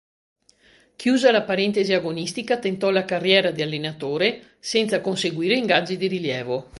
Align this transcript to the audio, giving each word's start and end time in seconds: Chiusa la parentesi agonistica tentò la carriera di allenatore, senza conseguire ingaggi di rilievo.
Chiusa 0.95 1.29
la 1.29 1.43
parentesi 1.43 1.93
agonistica 1.93 2.57
tentò 2.57 2.89
la 2.89 3.05
carriera 3.05 3.51
di 3.51 3.61
allenatore, 3.61 4.55
senza 4.57 4.99
conseguire 4.99 5.55
ingaggi 5.55 5.95
di 5.95 6.07
rilievo. 6.07 6.69